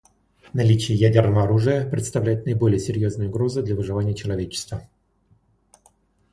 Наличие 0.53 0.97
ядерного 0.97 1.43
оружия 1.43 1.87
представляет 1.87 2.39
собой 2.39 2.53
наиболее 2.55 2.79
серьезную 2.79 3.29
угрозу 3.29 3.61
для 3.61 3.75
выживания 3.75 4.15
человечества. 4.15 4.87